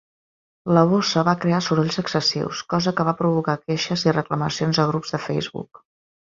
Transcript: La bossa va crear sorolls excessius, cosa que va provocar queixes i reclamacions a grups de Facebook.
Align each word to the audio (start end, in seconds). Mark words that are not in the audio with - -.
La 0.77 0.81
bossa 0.93 1.23
va 1.27 1.35
crear 1.43 1.59
sorolls 1.65 1.99
excessius, 2.03 2.63
cosa 2.75 2.95
que 3.01 3.07
va 3.11 3.15
provocar 3.21 3.57
queixes 3.69 4.09
i 4.11 4.17
reclamacions 4.21 4.85
a 4.87 4.91
grups 4.93 5.17
de 5.19 5.25
Facebook. 5.31 5.87